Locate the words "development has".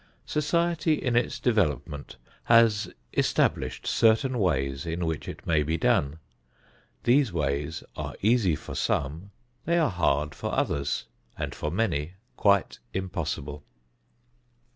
1.39-2.91